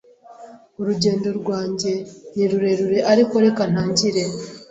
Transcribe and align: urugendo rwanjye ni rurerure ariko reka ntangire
urugendo 0.79 1.27
rwanjye 1.39 1.91
ni 2.35 2.45
rurerure 2.49 2.97
ariko 3.11 3.33
reka 3.45 3.63
ntangire 3.71 4.23